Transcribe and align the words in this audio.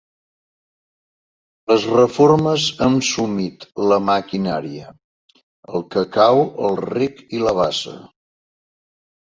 Les 1.71 1.85
reformes 1.97 2.65
han 2.85 2.97
sumit 3.09 3.67
la 3.93 4.01
maquinària, 4.07 4.89
el 5.77 5.87
cacau, 5.99 6.45
el 6.71 6.83
rec 6.91 7.25
i 7.39 7.47
la 7.47 7.57
bassa. 7.63 7.97